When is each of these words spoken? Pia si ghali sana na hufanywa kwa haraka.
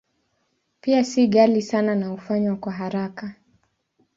Pia 0.81 1.03
si 1.03 1.27
ghali 1.27 1.61
sana 1.61 1.95
na 1.95 2.07
hufanywa 2.07 2.55
kwa 2.55 2.71
haraka. 2.71 3.35